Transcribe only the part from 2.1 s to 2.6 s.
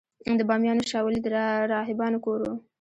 کور و